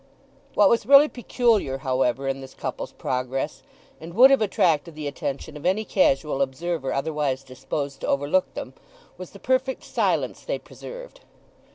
[0.55, 3.61] What was really peculiar, however, in this couple's progress,
[3.99, 8.73] and would have attracted the attention of any casual observer otherwise disposed to overlook them,
[9.19, 11.19] was the perfect silence they preserved.